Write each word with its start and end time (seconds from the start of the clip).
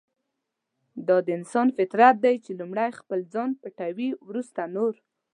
دا 1.07 1.17
د 1.25 1.27
انسان 1.37 1.67
فطرت 1.77 2.15
دی 2.23 2.35
چې 2.45 2.51
لومړی 2.59 2.89
خپل 2.99 3.19
ځان 3.33 3.49
پټوي 3.61 4.09
ورسته 4.27 4.61
نور. 4.75 4.93